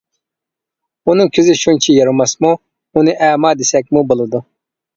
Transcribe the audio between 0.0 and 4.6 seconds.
-ئۇنىڭ كۆزى شۇنچە يارىماسمۇ؟ -ئۇنى ئەما دېسەكمۇ بولىدۇ.